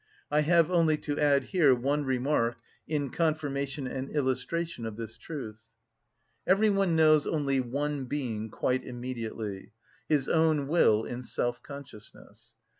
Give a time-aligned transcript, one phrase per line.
[0.31, 2.57] I have only to add here one remark
[2.87, 5.59] in confirmation and illustration of this truth.
[6.47, 12.55] Every one knows only one being quite immediately—his own will in self‐ consciousness.